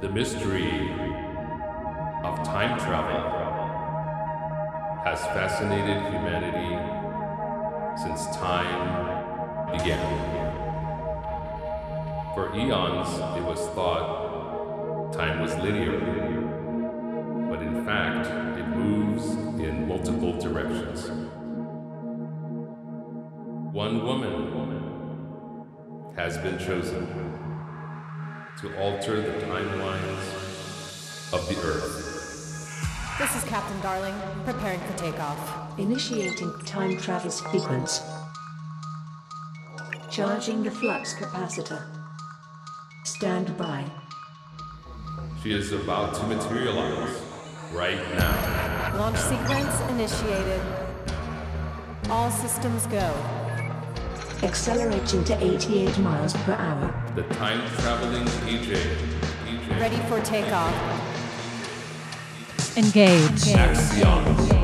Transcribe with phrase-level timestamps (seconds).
[0.00, 0.92] The mystery
[2.22, 3.20] of time travel
[5.04, 6.76] has fascinated humanity
[8.00, 9.98] since time began.
[12.32, 13.08] For eons,
[13.38, 15.98] it was thought time was linear,
[17.50, 21.10] but in fact, it moves in multiple directions.
[23.74, 24.54] One woman
[26.14, 27.27] has been chosen
[28.60, 32.08] to alter the timelines of the Earth.
[33.16, 35.78] This is Captain Darling, preparing for takeoff.
[35.78, 38.02] Initiating time travel sequence.
[40.10, 41.86] Charging the flux capacitor.
[43.04, 43.84] Stand by.
[45.40, 47.16] She is about to materialize
[47.72, 48.98] right now.
[48.98, 50.60] Launch sequence initiated.
[52.10, 53.37] All systems go.
[54.42, 56.94] Accelerating to 88 miles per hour.
[57.16, 58.76] The time traveling EJ.
[59.46, 59.80] EJ.
[59.80, 60.72] Ready for takeoff.
[62.76, 63.52] Engage.
[63.56, 64.04] Axion.
[64.04, 64.57] Welcome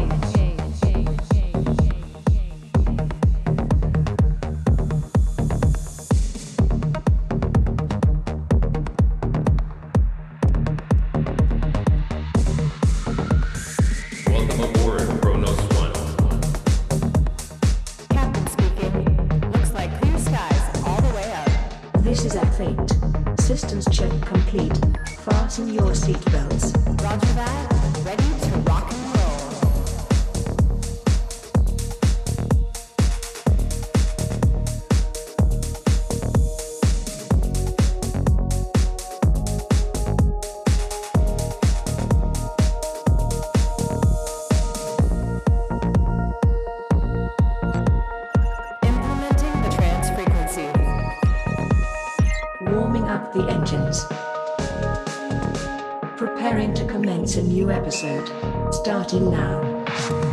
[59.05, 59.85] Starting now.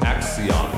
[0.01, 0.71] Axion.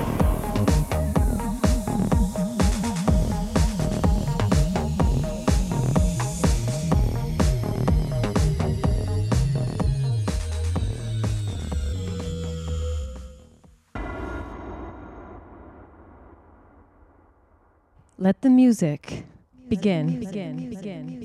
[18.17, 19.25] Let the music
[19.69, 20.19] begin.
[20.19, 20.69] Begin.
[20.71, 21.22] Begin.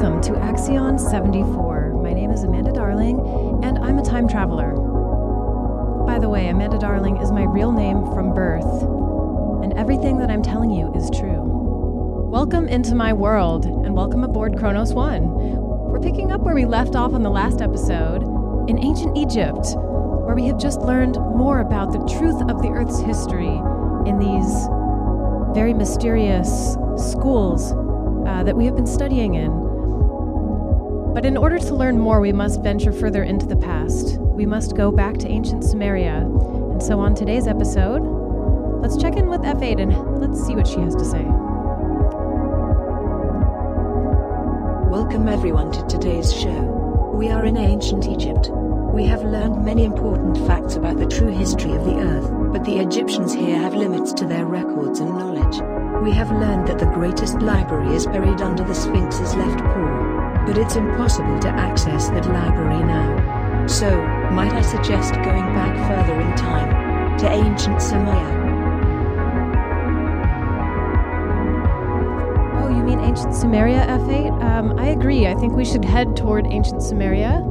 [0.00, 2.00] Welcome to Axion 74.
[2.02, 3.20] My name is Amanda Darling,
[3.62, 4.72] and I'm a time traveler.
[6.06, 8.64] By the way, Amanda Darling is my real name from birth,
[9.62, 11.42] and everything that I'm telling you is true.
[12.32, 15.34] Welcome into my world, and welcome aboard Kronos One.
[15.34, 18.22] We're picking up where we left off on the last episode
[18.70, 23.02] in ancient Egypt, where we have just learned more about the truth of the Earth's
[23.02, 23.60] history
[24.06, 24.66] in these
[25.54, 27.72] very mysterious schools
[28.26, 29.69] uh, that we have been studying in.
[31.12, 34.16] But in order to learn more, we must venture further into the past.
[34.18, 36.22] We must go back to ancient Sumeria.
[36.70, 38.02] And so on today's episode,
[38.80, 41.24] let's check in with F8 and let's see what she has to say.
[44.88, 46.62] Welcome everyone to today's show.
[47.12, 48.50] We are in ancient Egypt.
[48.94, 52.78] We have learned many important facts about the true history of the earth, but the
[52.78, 55.60] Egyptians here have limits to their records and knowledge.
[56.04, 60.09] We have learned that the greatest library is buried under the Sphinx's left paw,
[60.46, 63.66] but it's impossible to access that library now.
[63.66, 63.90] So,
[64.32, 68.40] might I suggest going back further in time to ancient Sumeria?
[72.60, 74.42] Oh, you mean ancient Sumeria, F8?
[74.42, 75.26] Um, I agree.
[75.26, 77.44] I think we should head toward ancient Sumeria.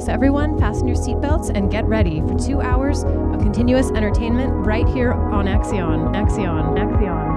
[0.00, 4.86] So, everyone, fasten your seatbelts and get ready for two hours of continuous entertainment right
[4.88, 6.14] here on Axion.
[6.14, 6.78] Axion.
[6.78, 7.27] Axion.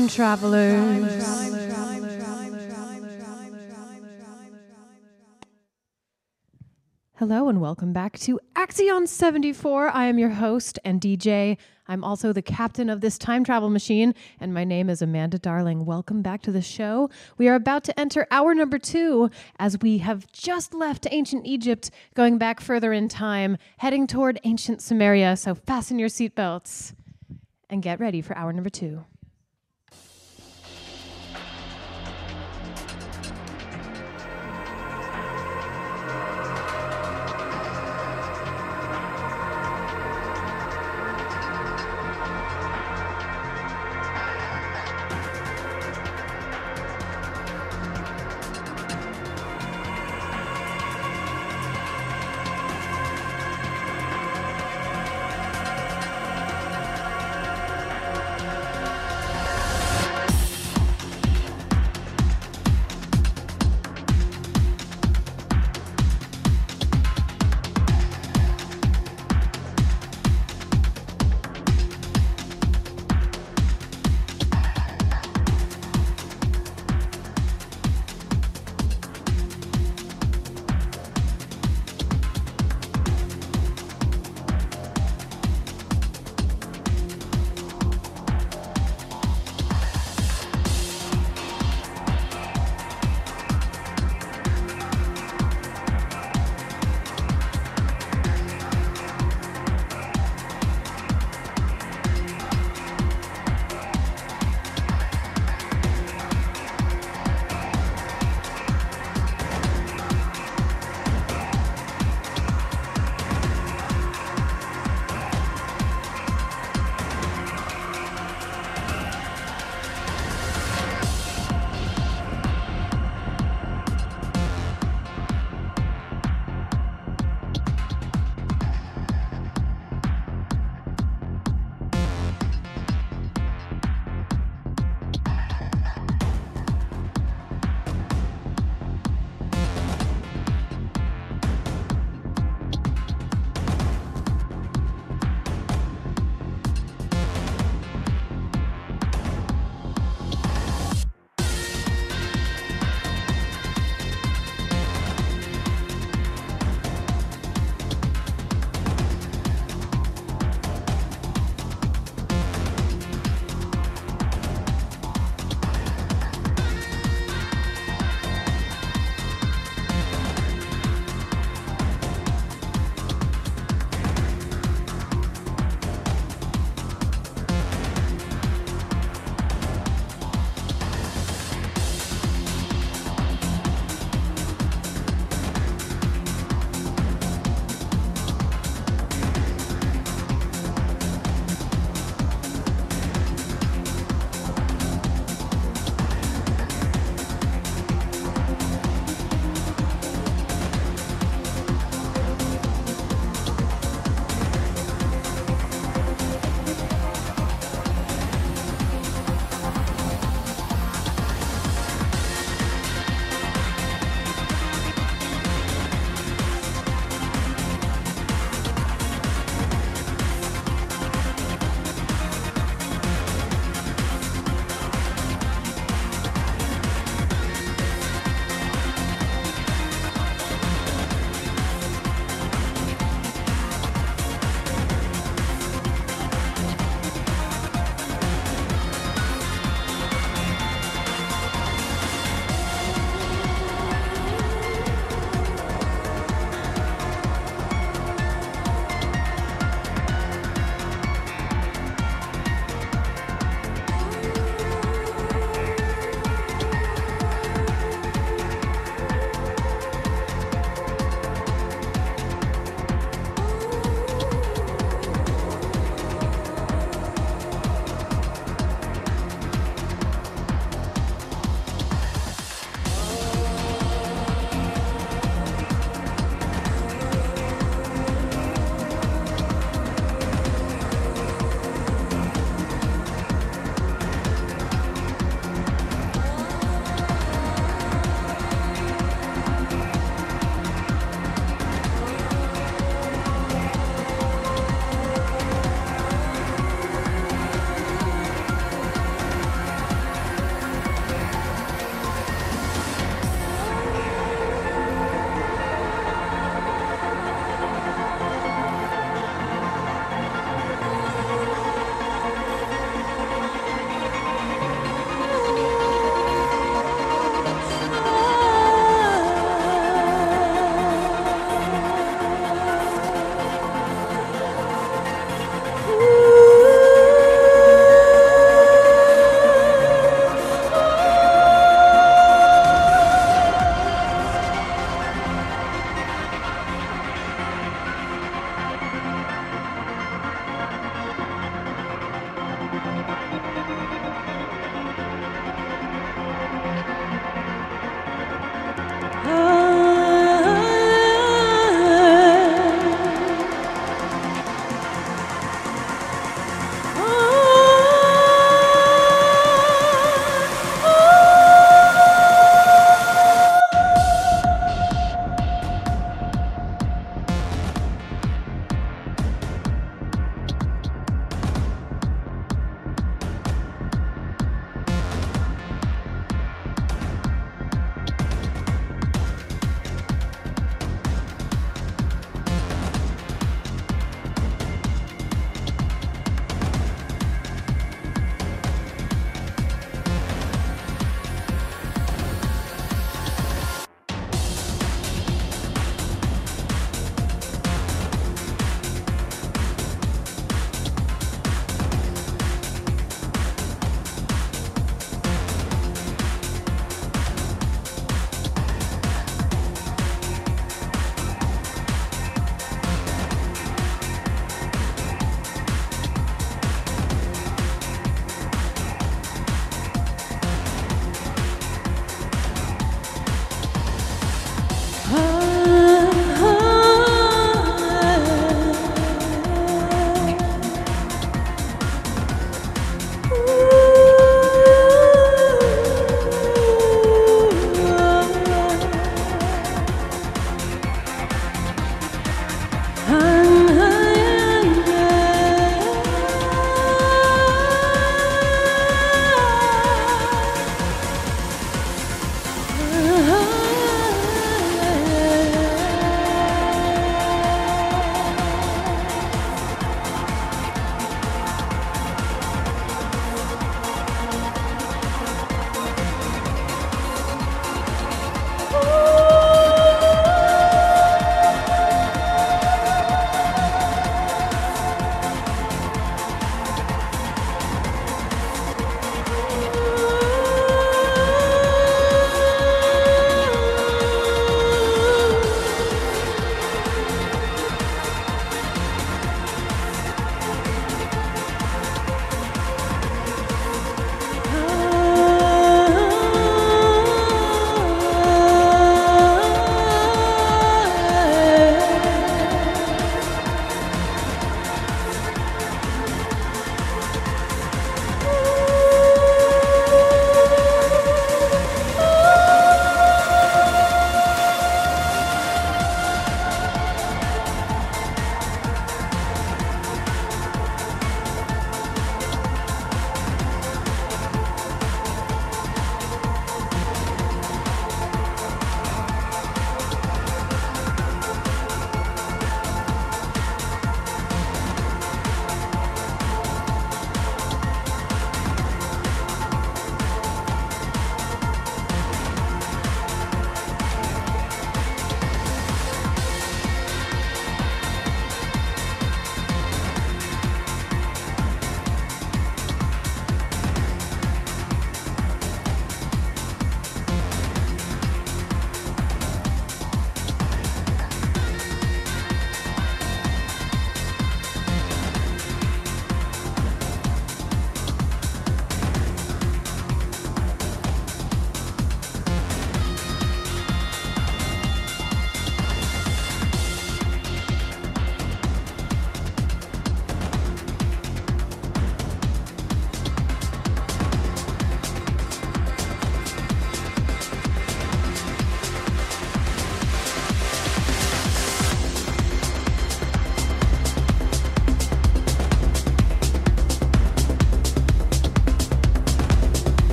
[0.00, 1.26] Time travelers.
[7.16, 9.90] Hello and welcome back to Axion 74.
[9.90, 11.58] I am your host and DJ.
[11.86, 15.84] I'm also the captain of this time travel machine, and my name is Amanda Darling.
[15.84, 17.10] Welcome back to the show.
[17.36, 19.28] We are about to enter hour number two
[19.58, 24.78] as we have just left ancient Egypt, going back further in time, heading toward ancient
[24.78, 25.36] Sumeria.
[25.36, 26.94] So fasten your seatbelts
[27.68, 29.04] and get ready for hour number two.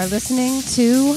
[0.00, 1.14] Are listening to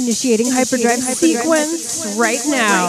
[0.00, 2.88] Initiating hyperdrive sequence right now.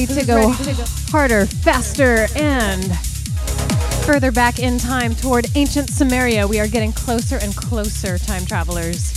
[0.00, 0.50] Who's ready to go
[1.10, 2.98] harder, faster, and
[4.06, 6.46] further back in time toward ancient Samaria?
[6.46, 9.12] We are getting closer and closer, time travelers.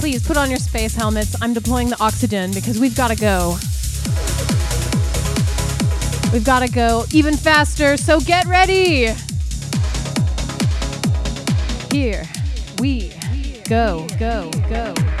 [0.00, 1.36] Please put on your space helmets.
[1.42, 3.58] I'm deploying the oxygen because we've got to go.
[6.32, 9.12] We've got to go even faster, so get ready.
[11.92, 12.24] Here
[12.80, 13.12] we
[13.68, 15.11] go, go, go, go, go,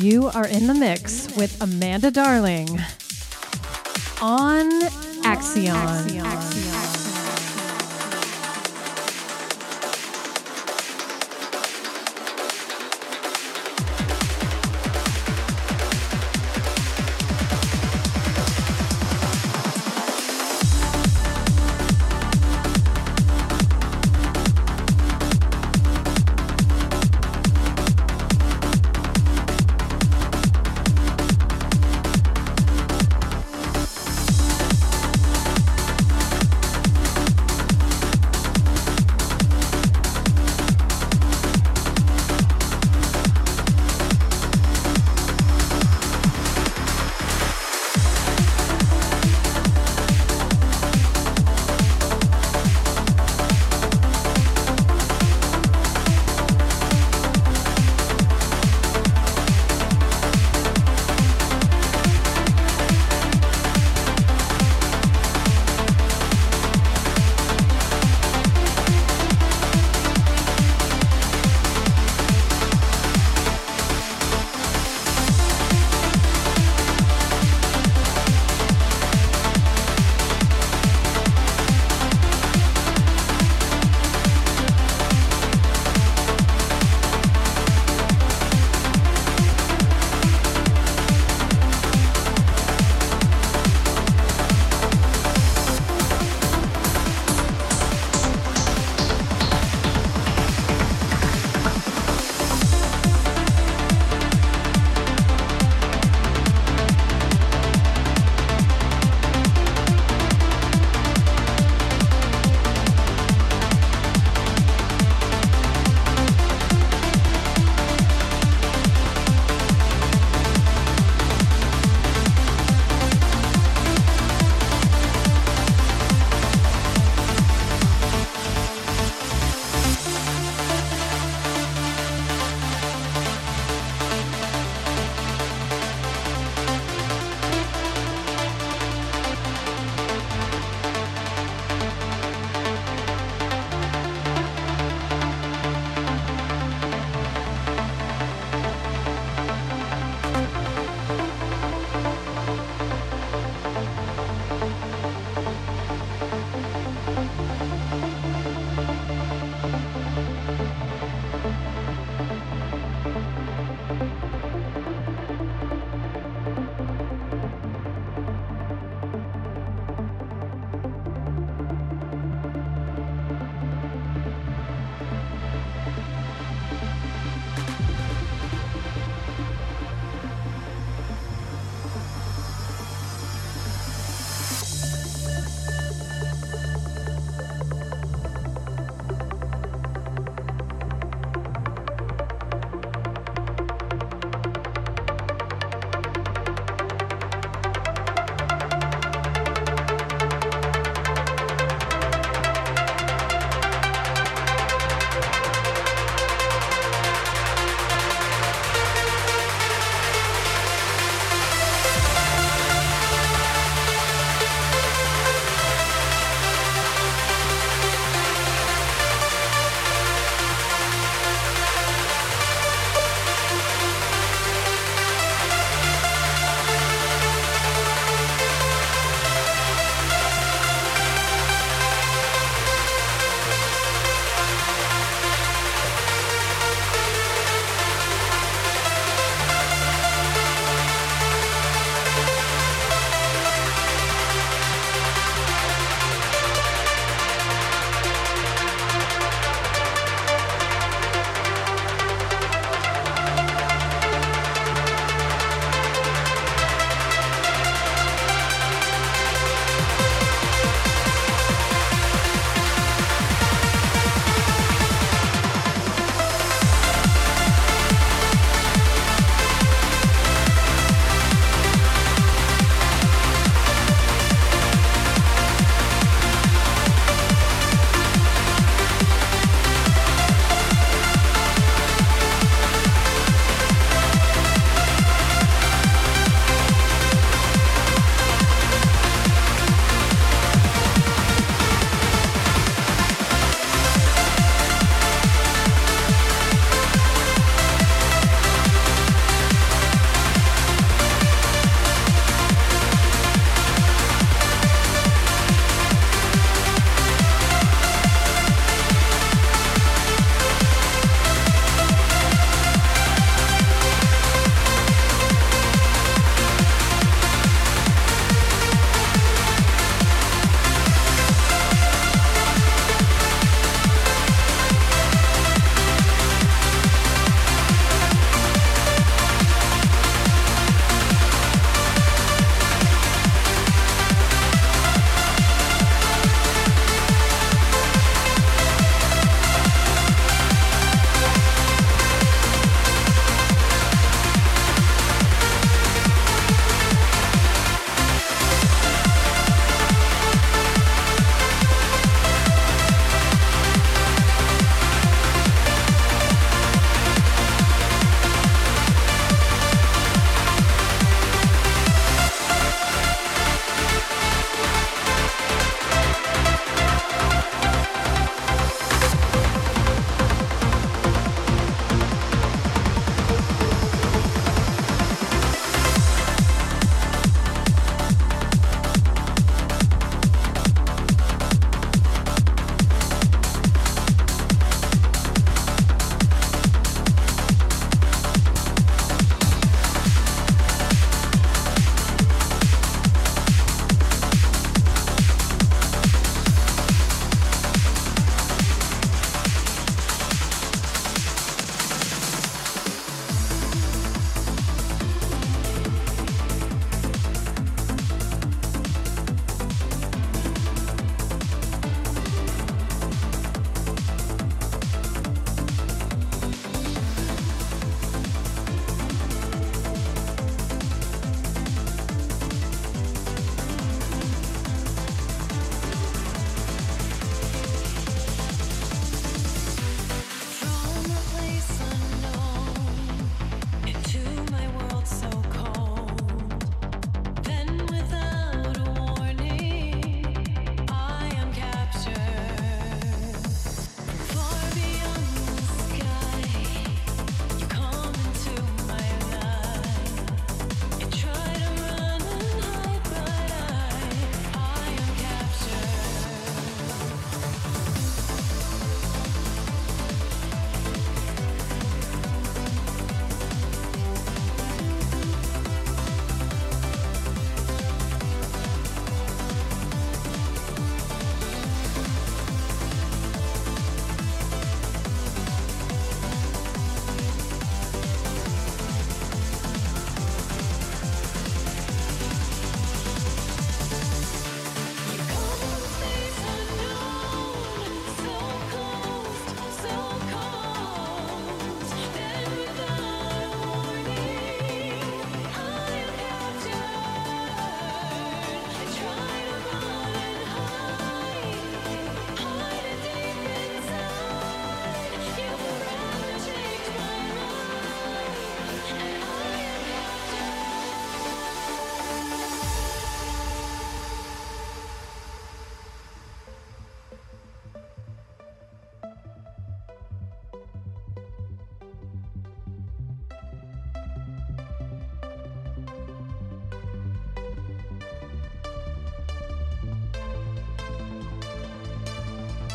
[0.00, 2.68] You are in the mix with Amanda Darling
[4.22, 4.70] on
[5.24, 6.67] Axion.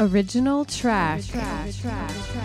[0.03, 0.65] Original.
[0.65, 2.42] What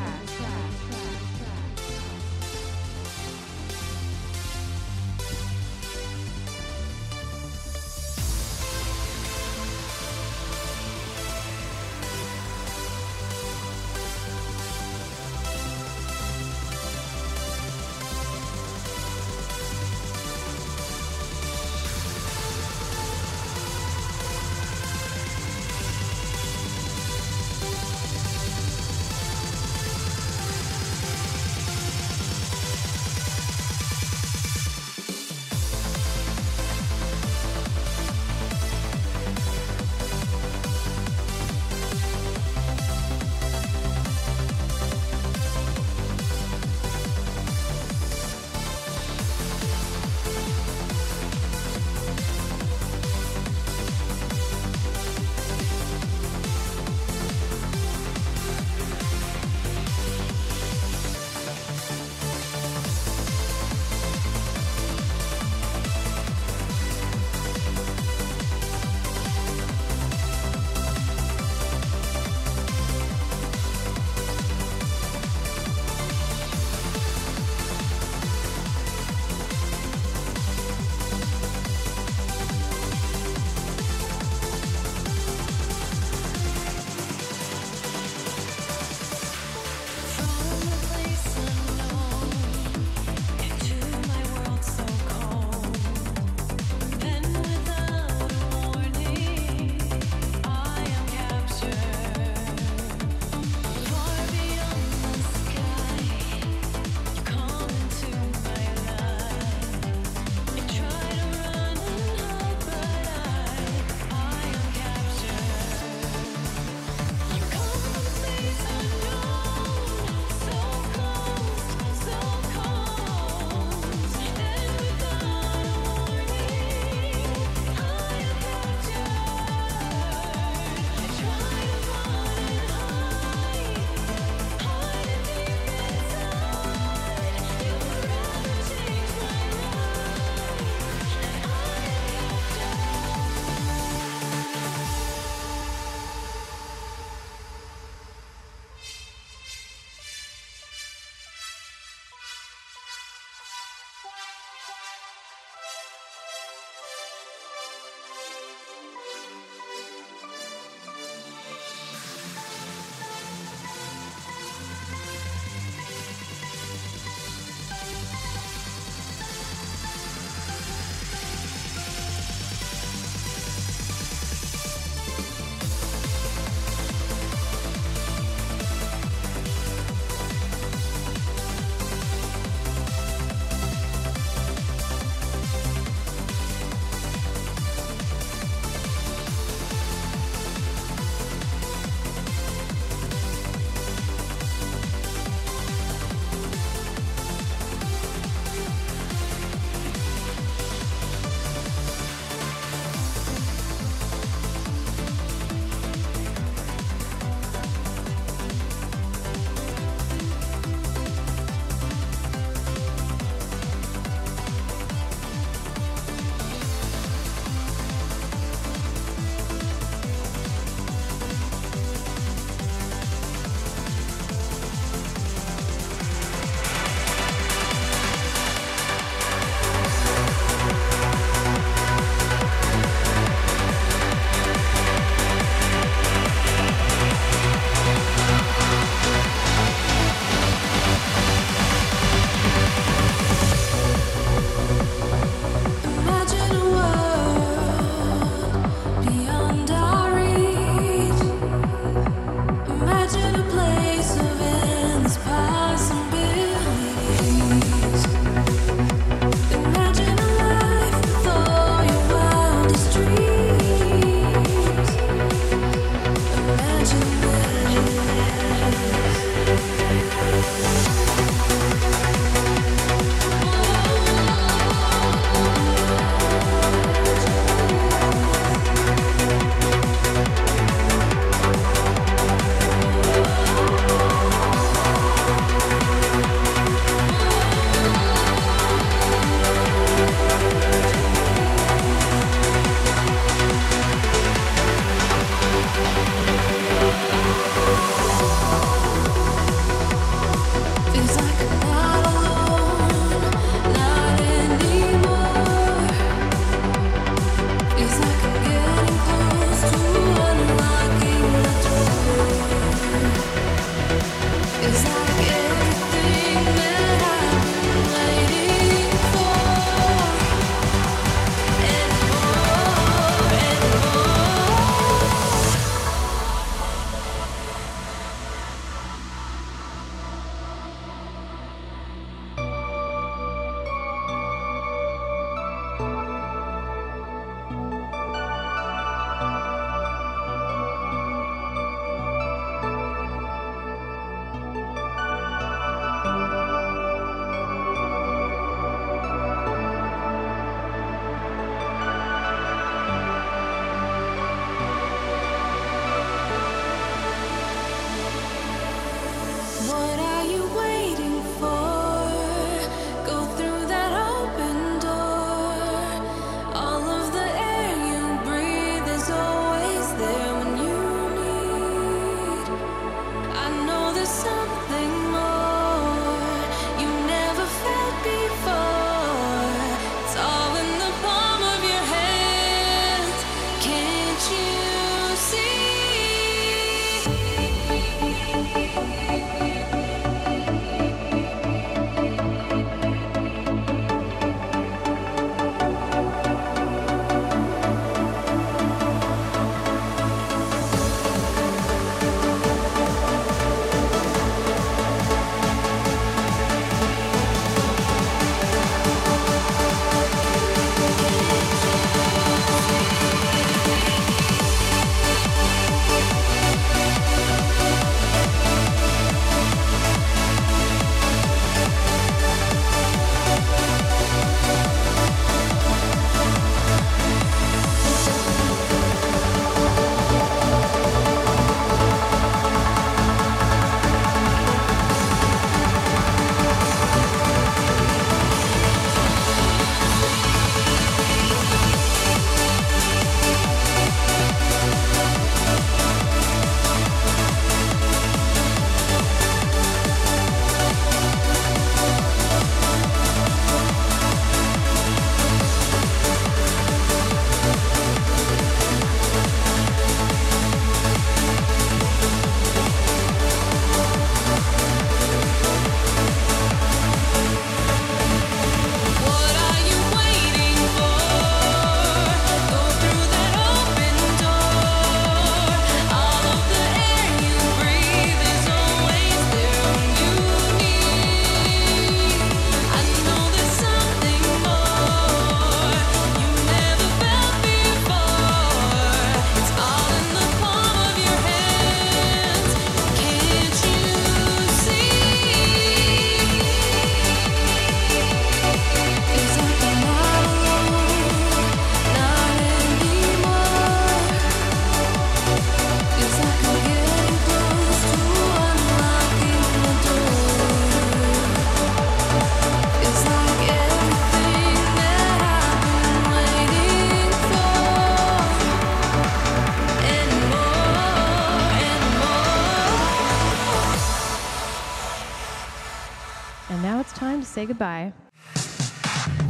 [527.59, 527.93] goodbye.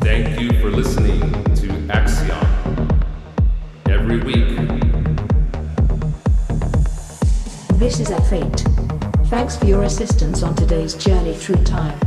[0.03, 2.45] Thank you for listening to Axion.
[3.89, 4.59] Every week,
[7.79, 8.65] This is Fate.
[9.29, 11.99] Thanks for your assistance on today's journey through time.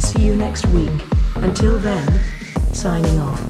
[0.00, 0.90] See you next week.
[1.36, 2.20] Until then,
[2.72, 3.40] signing off.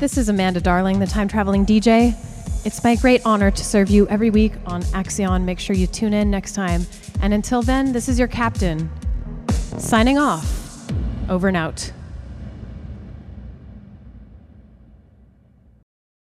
[0.00, 2.14] This is Amanda Darling, the time traveling DJ.
[2.66, 5.44] It's my great honor to serve you every week on Axion.
[5.44, 6.84] Make sure you tune in next time.
[7.22, 8.90] And until then, this is your captain
[9.92, 10.90] signing off.
[11.28, 11.92] Over and out.